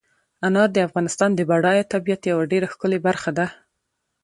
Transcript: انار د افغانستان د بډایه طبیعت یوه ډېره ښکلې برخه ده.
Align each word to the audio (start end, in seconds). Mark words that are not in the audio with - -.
انار 0.47 0.69
د 0.73 0.77
افغانستان 0.87 1.29
د 1.35 1.39
بډایه 1.49 1.85
طبیعت 1.93 2.21
یوه 2.31 2.43
ډېره 2.51 2.67
ښکلې 2.73 2.99
برخه 3.07 3.31
ده. 3.37 3.45